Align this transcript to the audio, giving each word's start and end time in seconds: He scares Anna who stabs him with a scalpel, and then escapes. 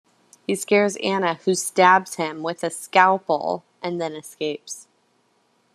He 0.47 0.55
scares 0.55 0.95
Anna 1.03 1.35
who 1.45 1.53
stabs 1.53 2.15
him 2.15 2.41
with 2.41 2.63
a 2.63 2.71
scalpel, 2.71 3.63
and 3.83 4.01
then 4.01 4.13
escapes. 4.15 4.87